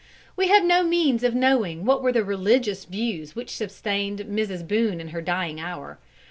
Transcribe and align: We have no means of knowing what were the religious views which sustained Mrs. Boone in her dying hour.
We 0.35 0.47
have 0.47 0.63
no 0.63 0.81
means 0.81 1.23
of 1.23 1.35
knowing 1.35 1.85
what 1.85 2.01
were 2.01 2.11
the 2.11 2.23
religious 2.23 2.85
views 2.85 3.35
which 3.35 3.55
sustained 3.55 4.21
Mrs. 4.21 4.67
Boone 4.67 4.99
in 4.99 5.09
her 5.09 5.21
dying 5.21 5.59
hour. 5.59 5.99